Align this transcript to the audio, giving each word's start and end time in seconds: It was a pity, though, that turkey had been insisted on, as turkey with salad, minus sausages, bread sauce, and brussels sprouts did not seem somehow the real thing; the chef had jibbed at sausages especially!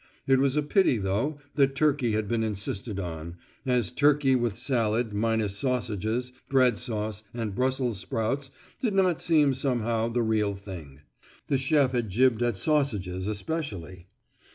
It 0.25 0.39
was 0.39 0.57
a 0.57 0.63
pity, 0.63 0.97
though, 0.97 1.37
that 1.53 1.75
turkey 1.75 2.13
had 2.13 2.27
been 2.27 2.43
insisted 2.43 2.99
on, 2.99 3.37
as 3.67 3.91
turkey 3.91 4.35
with 4.35 4.57
salad, 4.57 5.13
minus 5.13 5.55
sausages, 5.55 6.33
bread 6.49 6.79
sauce, 6.79 7.21
and 7.35 7.53
brussels 7.53 7.99
sprouts 7.99 8.49
did 8.79 8.95
not 8.95 9.21
seem 9.21 9.53
somehow 9.53 10.07
the 10.09 10.23
real 10.23 10.55
thing; 10.55 11.01
the 11.49 11.57
chef 11.59 11.91
had 11.91 12.09
jibbed 12.09 12.41
at 12.41 12.57
sausages 12.57 13.27
especially! 13.27 14.07